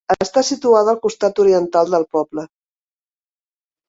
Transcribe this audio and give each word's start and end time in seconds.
Està 0.23 0.41
situada 0.45 0.93
al 0.95 1.01
costat 1.03 1.41
oriental 1.43 1.91
del 1.97 2.05
poble. 2.17 2.47